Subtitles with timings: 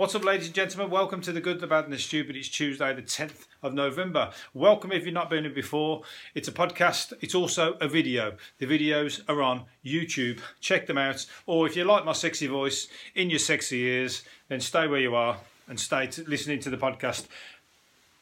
[0.00, 0.90] What's up, ladies and gentlemen?
[0.90, 2.34] Welcome to the Good, the Bad, and the Stupid.
[2.34, 4.30] It's Tuesday, the 10th of November.
[4.54, 6.04] Welcome if you've not been here before.
[6.34, 8.36] It's a podcast, it's also a video.
[8.56, 10.40] The videos are on YouTube.
[10.58, 11.26] Check them out.
[11.44, 15.14] Or if you like my sexy voice in your sexy ears, then stay where you
[15.14, 15.36] are
[15.68, 17.26] and stay to, listening to the podcast.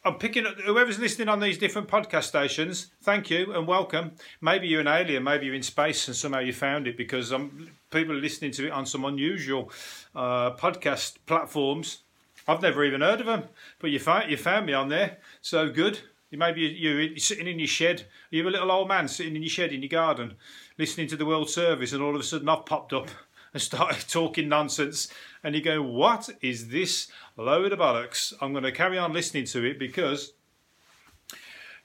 [0.05, 2.87] I'm picking up whoever's listening on these different podcast stations.
[3.03, 4.13] Thank you and welcome.
[4.41, 7.69] Maybe you're an alien, maybe you're in space and somehow you found it because um,
[7.91, 9.73] people are listening to it on some unusual
[10.14, 11.99] uh, podcast platforms.
[12.46, 13.45] I've never even heard of them,
[13.81, 15.19] but you found you found me on there.
[15.43, 15.99] So good.
[16.30, 18.07] Maybe you're, you're sitting in your shed.
[18.30, 20.36] You're a little old man sitting in your shed in your garden,
[20.79, 23.08] listening to the World Service, and all of a sudden I've popped up
[23.53, 25.08] and started talking nonsense,
[25.43, 29.45] and you go, "What is this load of bollocks?" I'm going to carry on listening
[29.47, 30.33] to it because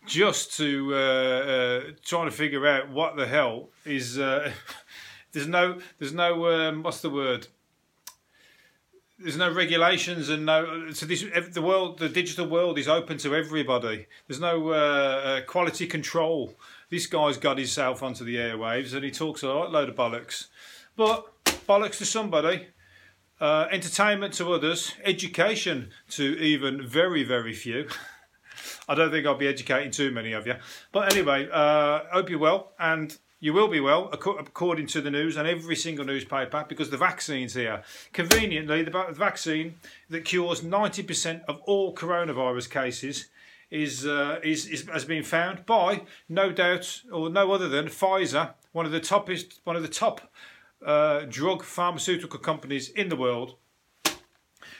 [0.05, 4.19] just to uh, uh, trying to figure out what the hell is.
[4.19, 4.51] Uh,
[5.31, 7.47] there's no, there's no, um, what's the word?
[9.19, 10.91] There's no regulations and no.
[10.91, 14.07] So this, the world, the digital world is open to everybody.
[14.27, 16.55] There's no uh, uh, quality control.
[16.89, 20.47] This guy's got himself onto the airwaves and he talks a lot, load of bollocks.
[20.95, 21.25] But
[21.67, 22.67] bollocks to somebody,
[23.43, 27.89] uh, entertainment to others, education to even very, very few.
[28.87, 30.55] I don't think I'll be educating too many of you.
[30.93, 35.35] But anyway, uh, hope you're well, and you will be well, according to the news
[35.35, 37.83] and every single newspaper, because the vaccine's here.
[38.13, 39.75] Conveniently, the vaccine
[40.09, 43.25] that cures 90% of all coronavirus cases
[43.69, 48.53] is, uh, is, is, has been found by no doubt or no other than Pfizer,
[48.71, 50.31] one of the toppest, one of the top
[50.85, 53.55] uh, drug pharmaceutical companies in the world.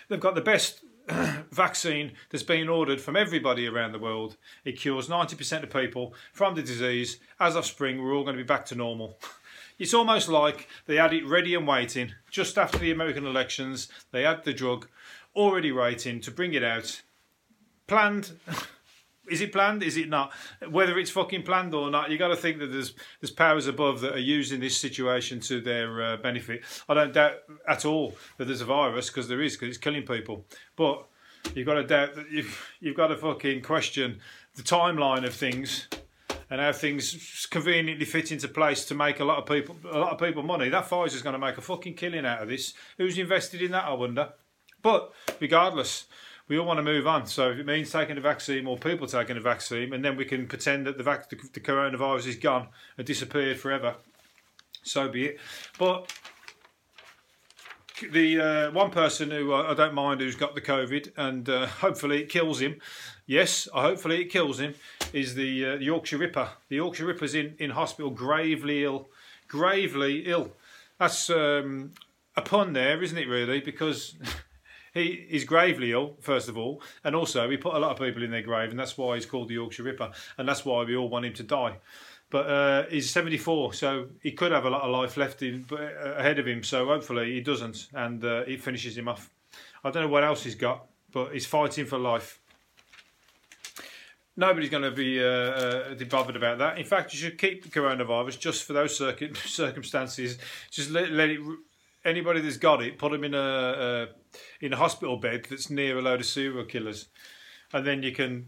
[0.08, 0.84] They've got the best
[1.52, 4.38] vaccine that's been ordered from everybody around the world.
[4.64, 7.20] It cures 90% of people from the disease.
[7.40, 9.18] As of spring, we're all going to be back to normal.
[9.80, 13.90] It's almost like they had it ready and waiting just after the American elections.
[14.12, 14.88] They had the drug
[15.36, 17.02] already waiting to bring it out.
[17.88, 18.34] Planned
[19.30, 19.84] is it planned?
[19.84, 20.34] Is it not?
[20.70, 24.02] Whether it's fucking planned or not, you got to think that there's there's powers above
[24.02, 26.64] that are using this situation to their uh, benefit.
[26.90, 27.36] I don't doubt
[27.68, 30.46] at all that there's a virus because there is because it's killing people.
[30.76, 31.06] But
[31.56, 34.20] you've got to doubt that you've you've got to fucking question
[34.56, 35.88] the timeline of things
[36.50, 40.12] and how things conveniently fit into place to make a lot of people a lot
[40.12, 40.70] of people money.
[40.70, 42.74] That Pfizer's going to make a fucking killing out of this.
[42.98, 43.86] Who's invested in that?
[43.86, 44.34] I wonder.
[44.82, 46.08] But regardless
[46.48, 47.26] we all want to move on.
[47.26, 50.26] So if it means taking a vaccine, more people taking a vaccine, and then we
[50.26, 52.68] can pretend that the, vac- the, the coronavirus is gone
[52.98, 53.96] and disappeared forever,
[54.84, 55.40] so be it.
[55.80, 56.12] But
[58.12, 62.22] the uh, one person who I don't mind who's got the COVID and uh, hopefully
[62.22, 62.80] it kills him.
[63.26, 64.76] Yes, hopefully it kills him.
[65.14, 66.50] Is the, uh, the Yorkshire Ripper?
[66.70, 69.10] The Yorkshire Ripper's in in hospital, gravely ill,
[69.48, 70.52] gravely ill.
[71.00, 71.94] That's um,
[72.36, 73.28] a pun there, isn't it?
[73.28, 74.16] Really, because
[74.94, 78.24] he is gravely ill, first of all, and also he put a lot of people
[78.24, 80.96] in their grave, and that's why he's called the Yorkshire Ripper, and that's why we
[80.96, 81.78] all want him to die.
[82.30, 85.78] But uh, he's 74, so he could have a lot of life left in, uh,
[86.16, 86.64] ahead of him.
[86.64, 89.30] So hopefully he doesn't, and uh, he finishes him off.
[89.84, 92.40] I don't know what else he's got, but he's fighting for life.
[94.36, 96.80] Nobody's going to be uh, uh, bothered about that.
[96.80, 98.98] In fact, you should keep the coronavirus just for those
[99.46, 100.40] circumstances.
[100.72, 101.40] Just let, let it.
[102.06, 104.08] Anybody that's got it, put them in a, a
[104.60, 107.08] in a hospital bed that's near a load of serial killers,
[107.72, 108.48] and then you can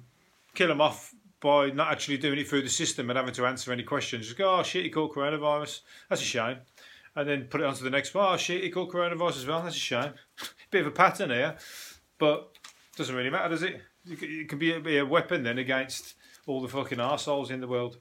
[0.53, 3.71] kill them off by not actually doing it through the system and having to answer
[3.71, 4.25] any questions.
[4.25, 5.81] Just go, oh shit, he caught coronavirus.
[6.09, 6.57] That's a shame.
[7.15, 8.33] And then put it onto the next one.
[8.33, 9.61] Oh shit, he caught coronavirus as well.
[9.61, 10.13] That's a shame.
[10.71, 11.55] Bit of a pattern here,
[12.17, 12.49] but
[12.97, 13.81] doesn't really matter, does it?
[14.07, 16.15] It can be a, be a weapon then against
[16.47, 17.97] all the fucking assholes in the world.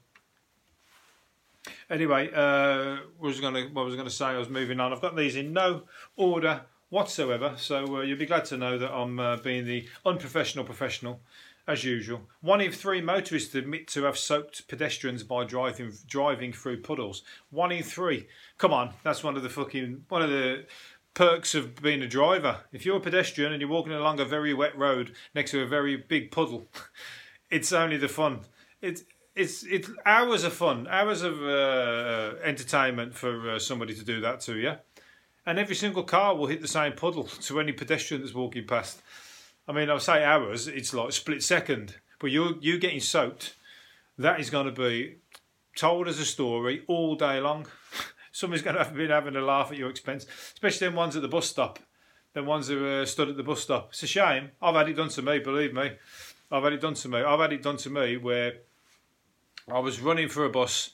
[1.89, 4.25] Anyway, uh, was gonna what was to say?
[4.25, 4.91] I was moving on.
[4.91, 5.83] I've got these in no
[6.15, 7.53] order whatsoever.
[7.57, 11.21] So uh, you'll be glad to know that I'm uh, being the unprofessional professional,
[11.67, 12.21] as usual.
[12.41, 17.23] One in three motorists admit to have soaked pedestrians by driving driving through puddles.
[17.49, 18.27] One in three.
[18.57, 20.65] Come on, that's one of the fucking one of the
[21.13, 22.59] perks of being a driver.
[22.71, 25.67] If you're a pedestrian and you're walking along a very wet road next to a
[25.67, 26.67] very big puddle,
[27.49, 28.41] it's only the fun.
[28.81, 29.03] It's
[29.35, 34.39] it's it's hours of fun, hours of uh, entertainment for uh, somebody to do that
[34.41, 34.75] to you
[35.45, 39.01] and every single car will hit the same puddle to any pedestrian that's walking past.
[39.67, 43.55] I mean, I'll say hours, it's like split second, but you you getting soaked,
[44.17, 45.17] that is going to be
[45.75, 47.67] told as a story all day long.
[48.31, 51.21] Somebody's going to have been having a laugh at your expense, especially them ones at
[51.21, 51.79] the bus stop.
[52.33, 53.89] Them ones who uh, stood at the bus stop.
[53.91, 54.51] It's a shame.
[54.61, 55.91] I've had it done to me, believe me.
[56.51, 57.19] I've had it done to me.
[57.19, 58.55] I've had it done to me where
[59.71, 60.91] I was running for a bus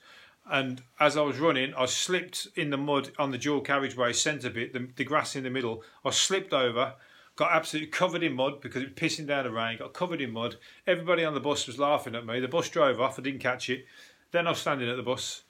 [0.49, 4.49] and as I was running, I slipped in the mud on the dual carriageway centre
[4.49, 5.83] bit, the, the grass in the middle.
[6.03, 6.95] I slipped over.
[7.35, 9.77] got absolutely covered in mud because it was pissing down the rain.
[9.77, 10.55] Got covered in mud.
[10.87, 12.39] Everybody on the bus was laughing at me.
[12.39, 13.19] The bus drove off.
[13.19, 13.85] I didn't catch it.
[14.31, 15.43] Then I was standing at the bus,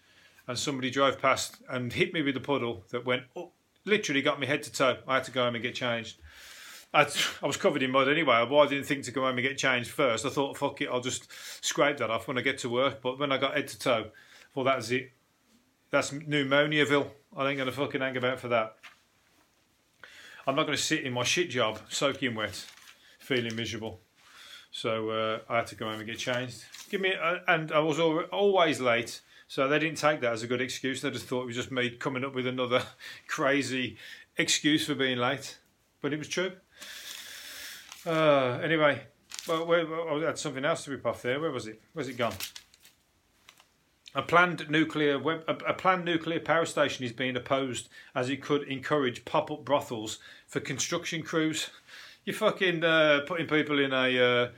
[0.47, 3.51] and somebody drove past and hit me with a puddle that went up,
[3.85, 4.97] literally got me head to toe.
[5.07, 6.17] I had to go home and get changed.
[6.93, 7.07] I,
[7.41, 8.45] I was covered in mud anyway.
[8.49, 10.25] Well, I didn't think to go home and get changed first.
[10.25, 11.27] I thought, fuck it, I'll just
[11.63, 13.01] scrape that off when I get to work.
[13.01, 14.11] But when I got head to toe,
[14.53, 15.11] well, that's it.
[15.89, 17.07] That's pneumoniaville.
[17.35, 18.75] I ain't gonna fucking hang about for that.
[20.47, 22.65] I'm not going to sit in my shit job, soaking wet,
[23.19, 23.99] feeling miserable.
[24.71, 26.63] So uh, I had to go home and get changed.
[26.89, 30.47] Give me, uh, and I was always late, so they didn't take that as a
[30.47, 31.01] good excuse.
[31.01, 32.81] They just thought it was just me coming up with another
[33.27, 33.97] crazy
[34.37, 35.57] excuse for being late,
[36.01, 36.53] but it was true.
[38.05, 39.01] Uh, anyway,
[39.47, 41.39] well, where, I had something else to rip off there.
[41.39, 41.81] Where was it?
[41.93, 42.33] Where's it gone?
[44.13, 49.23] A planned nuclear a planned nuclear power station is being opposed as it could encourage
[49.23, 51.69] pop-up brothels for construction crews.
[52.25, 54.49] You're fucking uh, putting people in a uh,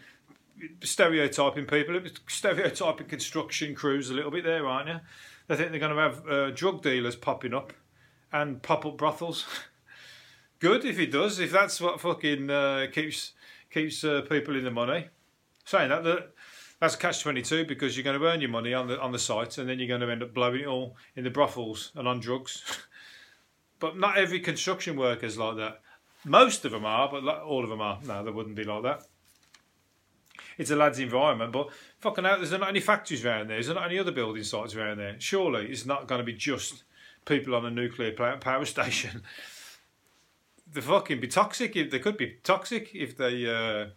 [0.82, 5.00] stereotyping people, stereotyping construction crews a little bit there, aren't you?
[5.48, 7.74] They think they're going to have uh, drug dealers popping up
[8.32, 9.46] and pop-up brothels.
[10.64, 11.42] Good if he does.
[11.42, 13.34] If that's what fucking uh, keeps
[13.70, 15.10] keeps uh, people in the money.
[15.66, 16.32] Saying that, that
[16.80, 19.20] that's catch twenty two because you're going to earn your money on the on the
[19.20, 22.08] site and then you're going to end up blowing it all in the brothels and
[22.08, 22.64] on drugs.
[23.80, 25.82] but not every construction worker's like that.
[26.24, 28.00] Most of them are, but all of them are.
[28.06, 29.04] No, they wouldn't be like that.
[30.58, 33.58] It's a lad's environment, but fucking out, there's not any factories around there.
[33.58, 35.18] There's not any other building sites around there.
[35.20, 36.86] Surely it's not going to be just
[37.26, 39.24] people on a nuclear power station.
[40.74, 41.74] They fucking be toxic.
[41.74, 43.88] They could be toxic if they uh,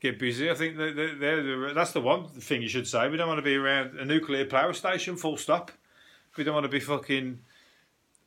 [0.00, 0.50] get busy.
[0.50, 3.08] I think they're, they're, that's the one thing you should say.
[3.08, 5.72] We don't want to be around a nuclear power station, full stop.
[6.36, 7.40] We don't want to be fucking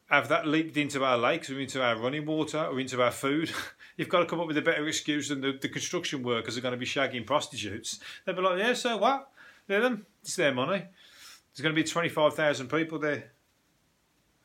[0.09, 3.50] have that leaked into our lakes or into our running water or into our food.
[3.97, 6.62] You've got to come up with a better excuse than the, the construction workers are
[6.62, 8.00] going to be shagging prostitutes.
[8.25, 9.29] They'll be like, yeah, so what?
[9.67, 10.06] They're them.
[10.21, 10.79] It's their money.
[10.79, 13.31] There's going to be 25,000 people there.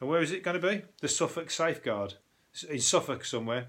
[0.01, 0.83] And where is it going to be?
[1.01, 2.15] The Suffolk Safeguard.
[2.65, 3.69] In Suffolk somewhere.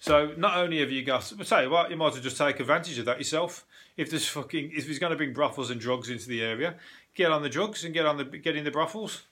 [0.00, 2.98] So not only have you got, you what, you might as well just take advantage
[2.98, 3.66] of that yourself.
[3.96, 6.76] If there's fucking, if he's going to bring brothels and drugs into the area,
[7.14, 9.22] get on the drugs and get on the get in the brothels.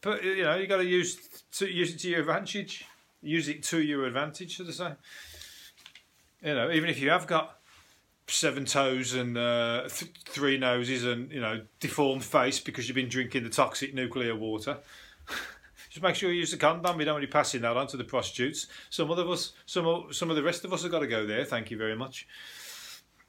[0.00, 1.16] But you know, you got to use
[1.52, 2.84] to use it to your advantage.
[3.20, 4.92] Use it to your advantage, should I say?
[6.42, 7.58] You know, even if you have got
[8.26, 13.08] seven toes and uh, th- three noses and you know deformed face because you've been
[13.08, 14.78] drinking the toxic nuclear water.
[15.94, 16.96] Just make sure you use the condom.
[16.96, 18.66] We don't want you passing that on to the prostitutes.
[18.90, 21.44] Some of us, some some of the rest of us have got to go there.
[21.44, 22.26] Thank you very much.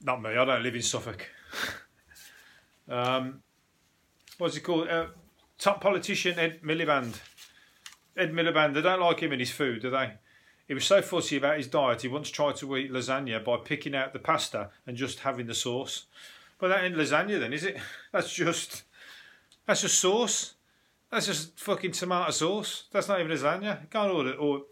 [0.02, 0.32] Not me.
[0.32, 1.30] I don't live in Suffolk.
[2.90, 3.44] um,
[4.40, 4.88] what's he called?
[4.88, 5.10] Uh,
[5.60, 7.20] top politician Ed Miliband.
[8.18, 8.74] Ed Miliband.
[8.74, 10.14] They don't like him and his food, do they?
[10.68, 12.02] He was so fussy about his diet.
[12.02, 15.54] He once tried to eat lasagna by picking out the pasta and just having the
[15.54, 16.08] sauce.
[16.58, 17.78] But that ain't lasagna, then, is it?
[18.12, 18.86] That's just
[19.68, 20.55] that's just sauce.
[21.16, 22.88] That's just fucking tomato sauce.
[22.92, 23.90] That's not even lasagna.
[23.90, 24.38] can't order it.
[24.38, 24.64] or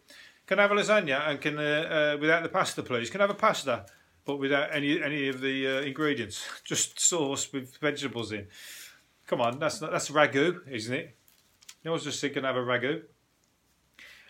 [0.45, 3.09] can I have a lasagna and can uh, uh, without the pasta, please.
[3.09, 3.85] Can I have a pasta,
[4.25, 8.47] but without any any of the uh, ingredients, just sauce with vegetables in.
[9.25, 11.15] Come on, that's not, that's ragu, isn't it?
[11.85, 13.03] No one's just thinking have a ragu.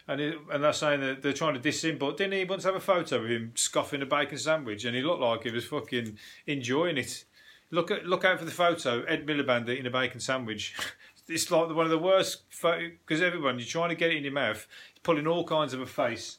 [0.07, 2.63] And it, and they're saying that they're trying to diss him, but didn't he once
[2.65, 5.65] have a photo of him scoffing a bacon sandwich, and he looked like he was
[5.65, 7.25] fucking enjoying it.
[7.71, 9.01] Look at look out for the photo.
[9.05, 10.75] Ed Miliband eating a bacon sandwich.
[11.27, 14.33] it's like one of the worst because everyone you're trying to get it in your
[14.33, 14.67] mouth,
[15.03, 16.37] pulling all kinds of a face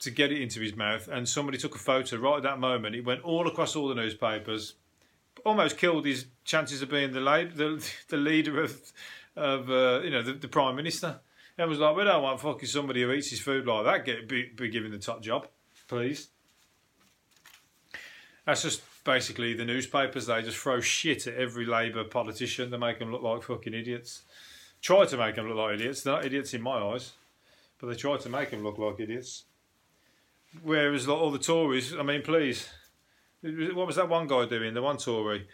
[0.00, 2.94] to get it into his mouth, and somebody took a photo right at that moment.
[2.94, 4.74] It went all across all the newspapers,
[5.44, 8.92] almost killed his chances of being the the, the leader of
[9.36, 11.20] of uh, you know the, the, prime minister.
[11.56, 14.28] And was like, we don't want fucking somebody who eats his food like that get
[14.28, 15.46] be, be given the top job,
[15.86, 16.28] please.
[18.44, 22.98] That's just basically the newspapers, they just throw shit at every Labour politician to make
[22.98, 24.22] them look like fucking idiots.
[24.80, 26.02] Try to make them look like idiots.
[26.02, 27.12] They're not idiots in my eyes,
[27.78, 29.44] but they try to make them look like idiots.
[30.62, 32.68] Whereas like, all the Tories, I mean, please,
[33.42, 34.74] what was that one guy doing?
[34.74, 35.46] The one Tory.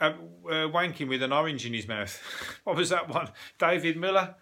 [0.00, 0.12] Uh,
[0.46, 2.20] uh, wanking with an orange in his mouth.
[2.64, 3.30] what was that one?
[3.58, 4.34] David Miller,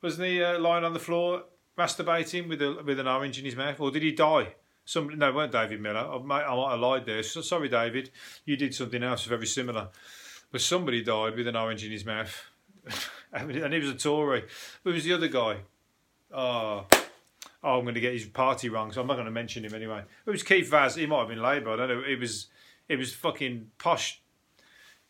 [0.00, 1.44] wasn't he uh, lying on the floor
[1.76, 4.54] masturbating with a, with an orange in his mouth, or did he die?
[4.88, 6.00] Some no, it weren't David Miller.
[6.00, 7.22] I might, I lied there.
[7.22, 8.08] So, sorry, David.
[8.46, 9.88] You did something else very similar.
[10.50, 12.46] But somebody died with an orange in his mouth,
[13.34, 14.44] and he was a Tory.
[14.84, 15.58] Who was the other guy?
[16.32, 16.86] Oh,
[17.62, 19.74] oh, I'm going to get his party wrong, so I'm not going to mention him
[19.74, 20.04] anyway.
[20.24, 20.94] It was Keith Vaz.
[20.94, 21.72] He might have been Labour.
[21.72, 22.02] I don't know.
[22.08, 22.46] It was,
[22.88, 24.22] it was fucking posh.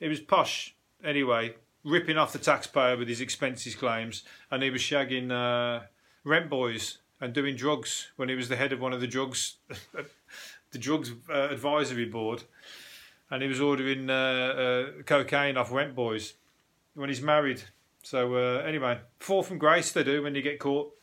[0.01, 1.55] It was posh anyway,
[1.85, 5.85] ripping off the taxpayer with his expenses claims, and he was shagging uh,
[6.25, 9.57] rent boys and doing drugs when he was the head of one of the drugs,
[10.71, 12.45] the drugs uh, advisory board,
[13.31, 16.35] and he was ordering uh, uh, cocaine off rent boys
[16.95, 17.63] when he's married.
[18.03, 20.95] So uh, anyway, fall from grace they do when you get caught.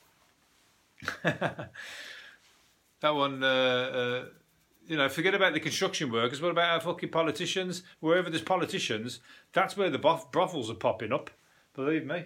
[1.23, 1.69] that
[3.01, 4.25] one, uh, uh,
[4.87, 6.41] you know, forget about the construction workers.
[6.41, 7.83] What about our fucking politicians?
[7.99, 9.19] Wherever there's politicians,
[9.53, 11.29] that's where the brothels are popping up.
[11.75, 12.25] Believe me.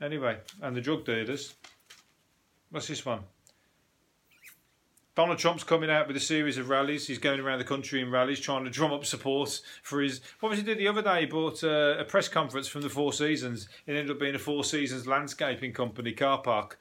[0.00, 1.54] Anyway, and the drug dealers.
[2.70, 3.20] What's this one?
[5.16, 7.06] Donald Trump's coming out with a series of rallies.
[7.06, 10.20] He's going around the country in rallies trying to drum up support for his.
[10.40, 11.20] What was he doing the other day?
[11.20, 13.66] He bought a, a press conference from the Four Seasons.
[13.86, 16.78] It ended up being a Four Seasons landscaping company car park.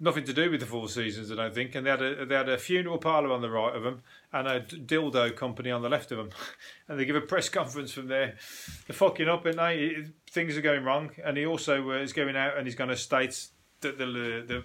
[0.00, 1.76] Nothing to do with the Four Seasons, I don't think.
[1.76, 4.48] And they had a they had a funeral parlour on the right of them and
[4.48, 6.30] a dildo company on the left of them.
[6.88, 8.38] And they give a press conference from there.
[8.86, 11.10] They're fucking up, and they things are going wrong.
[11.22, 13.46] And he also uh, is going out and he's going to state
[13.82, 14.64] that the the the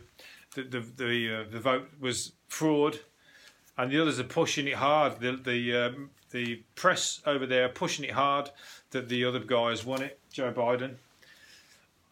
[0.61, 2.99] the, the, uh, the vote was fraud,
[3.77, 5.19] and the others are pushing it hard.
[5.19, 8.49] The the um, the press over there pushing it hard
[8.91, 10.95] that the other guys won it, Joe Biden.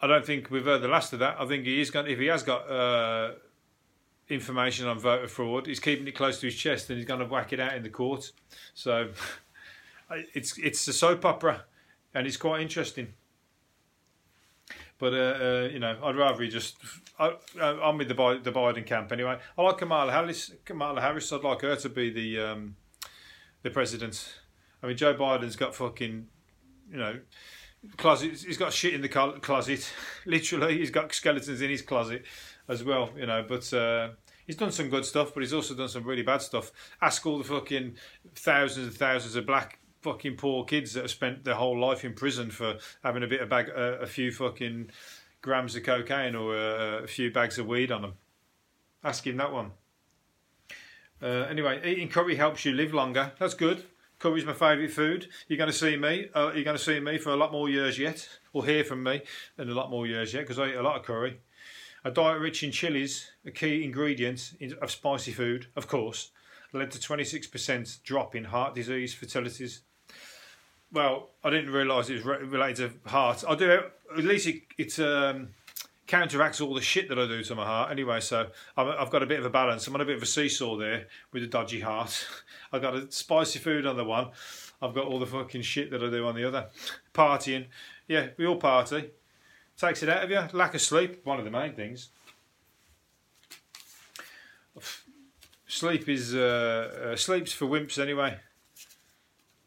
[0.02, 1.38] I don't think we've heard the last of that.
[1.40, 2.08] I think he is going.
[2.08, 3.34] If he has got uh,
[4.30, 7.26] information on voter fraud, he's keeping it close to his chest, and he's going to
[7.26, 8.32] whack it out in the court.
[8.74, 9.10] So
[10.34, 11.66] it's it's a soap opera,
[12.14, 13.14] and it's quite interesting.
[15.02, 16.78] But uh, uh, you know, I'd rather he just.
[17.18, 19.40] I, am with the the Biden camp anyway.
[19.58, 20.54] I like Kamala Harris.
[20.64, 21.34] Kamala Harris.
[21.34, 22.76] I'd like her to be the um,
[23.64, 24.38] the president.
[24.84, 26.28] I mean, Joe Biden's got fucking,
[26.92, 27.20] you know,
[27.98, 28.44] closet.
[28.46, 29.92] He's got shit in the closet.
[30.28, 32.24] Literally, he's got skeletons in his closet
[32.70, 33.10] as well.
[33.18, 33.74] You know, but.
[33.74, 34.10] Uh,
[34.46, 36.72] he's done some good stuff, but he's also done some really bad stuff.
[37.02, 37.96] Ask all the fucking
[38.36, 42.14] thousands and thousands of black fucking poor kids that have spent their whole life in
[42.14, 44.90] prison for having a bit of bag, uh, a few fucking
[45.42, 48.14] grams of cocaine or a few bags of weed on them.
[49.04, 49.72] Ask him that one.
[51.22, 53.32] Uh, anyway, eating curry helps you live longer.
[53.40, 53.84] That's good.
[54.20, 55.28] Curry's my favourite food.
[55.48, 56.30] You're going to see me.
[56.34, 59.04] Uh, you're going to see me for a lot more years yet, or hear from
[59.04, 59.22] me
[59.58, 61.40] in a lot more years yet, because I eat a lot of curry.
[62.04, 66.32] A diet rich in chilies, a key ingredient of spicy food, of course,
[66.74, 69.82] led to 26% drop in heart disease fatalities
[70.92, 73.44] well, I didn't realise it was re- related to heart.
[73.48, 73.72] I do
[74.18, 75.50] at least it, it um,
[76.08, 77.92] counteracts all the shit that I do to my heart.
[77.92, 79.88] Anyway, so i have got a bit of a balance.
[79.88, 82.28] I'm on a bit of a seesaw there with a dodgy heart.
[82.74, 84.30] I've got a spicy food on the one.
[84.82, 86.68] I've got all the fucking shit that I do on the other.
[87.14, 87.68] Partying,
[88.08, 89.12] yeah, we all party.
[89.78, 90.42] Takes it out of you.
[90.52, 92.10] Lack of sleep, one of the main things.
[95.68, 98.38] Sleep is uh, uh, sleep's for wimps anyway.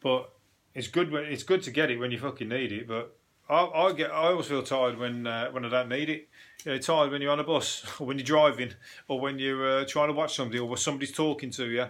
[0.01, 0.29] But
[0.75, 3.15] it's good when it's good to get it when you fucking need it, but
[3.49, 6.27] I, I get I always feel tired when uh, when I don't need it.
[6.65, 8.73] You know, tired when you're on a bus, or when you're driving,
[9.07, 11.87] or when you're uh, trying to watch somebody, or when somebody's talking to you,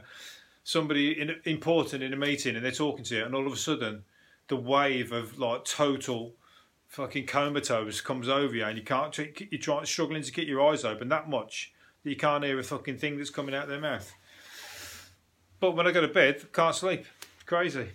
[0.63, 3.57] somebody in, important in a meeting, and they're talking to you, and all of a
[3.57, 4.03] sudden,
[4.47, 6.33] the wave of like total
[6.87, 10.85] fucking comatose comes over you, and you can't you're trying struggling to keep your eyes
[10.85, 11.73] open that much
[12.03, 14.13] that you can't hear a fucking thing that's coming out of their mouth.
[15.59, 17.05] But when I go to bed, can't sleep.
[17.47, 17.87] Crazy.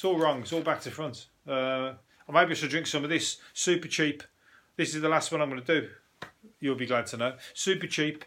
[0.00, 0.40] It's all wrong.
[0.40, 1.26] It's all back to front.
[1.46, 1.92] Uh,
[2.26, 3.36] maybe I should drink some of this.
[3.52, 4.22] Super cheap.
[4.74, 5.90] This is the last one I'm going to do.
[6.58, 7.34] You'll be glad to know.
[7.52, 8.24] Super cheap,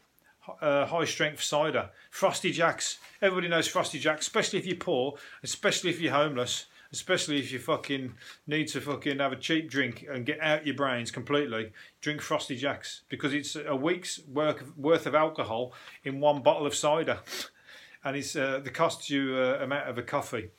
[0.61, 1.89] uh, high strength cider.
[2.11, 2.99] Frosty Jacks.
[3.23, 7.57] Everybody knows Frosty Jacks, especially if you're poor, especially if you're homeless, especially if you
[7.57, 8.13] fucking
[8.45, 11.71] need to fucking have a cheap drink and get out your brains completely.
[12.01, 16.75] Drink Frosty Jacks because it's a week's worth worth of alcohol in one bottle of
[16.75, 17.17] cider,
[18.03, 20.51] and it's uh, the cost you uh, amount of a coffee.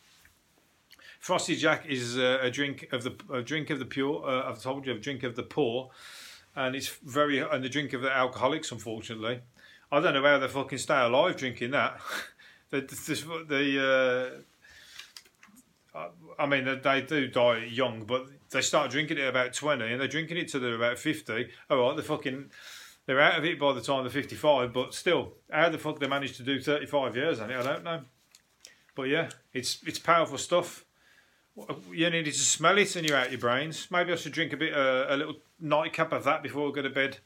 [1.25, 4.23] Frosty Jack is uh, a drink of the a drink of the pure.
[4.28, 5.88] Uh, I've told you, a drink of the poor,
[6.54, 8.71] and it's very and the drink of the alcoholics.
[8.71, 9.40] Unfortunately,
[9.90, 11.99] I don't know how they fucking stay alive drinking that.
[12.69, 14.43] the the, the
[15.95, 15.99] uh,
[16.38, 20.07] I mean, they do die young, but they start drinking it about 20 and they're
[20.07, 21.49] drinking it till they're about 50.
[21.71, 22.50] All right, they're fucking,
[23.07, 26.07] they're out of it by the time they're 55, but still, how the fuck they
[26.07, 28.02] managed to do 35 years on it, I don't know.
[28.95, 30.85] But yeah, it's it's powerful stuff.
[31.92, 33.88] You needed to smell it and you're out your brains.
[33.90, 36.82] Maybe I should drink a bit, uh, a little nightcap of that before I go
[36.82, 37.18] to bed.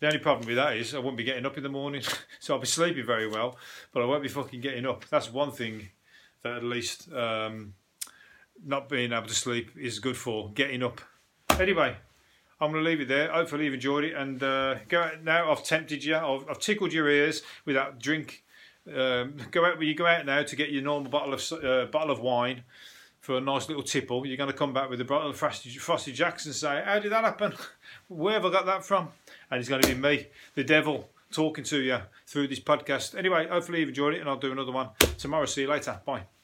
[0.00, 2.02] The only problem with that is I won't be getting up in the morning,
[2.40, 3.58] so I'll be sleeping very well,
[3.92, 5.04] but I won't be fucking getting up.
[5.10, 5.88] That's one thing
[6.42, 7.74] that at least um,
[8.64, 11.00] not being able to sleep is good for getting up.
[11.58, 11.96] Anyway,
[12.60, 13.30] I'm going to leave it there.
[13.32, 15.50] Hopefully you've enjoyed it and uh, go out now.
[15.50, 16.16] I've tempted you.
[16.16, 18.44] I've, I've tickled your ears with that drink.
[18.86, 19.82] Um, go out.
[19.82, 22.62] You go out now to get your normal bottle of uh, bottle of wine
[23.20, 25.70] for a nice little tipple, you're going to come back with a bottle of Frosty,
[25.70, 27.52] Frosty and say, How did that happen?
[28.08, 29.08] Where have I got that from?
[29.50, 33.16] And it's going to be me, the devil, talking to you through this podcast.
[33.16, 35.46] Anyway, hopefully you've enjoyed it, and I'll do another one tomorrow.
[35.46, 36.00] See you later.
[36.04, 36.37] Bye.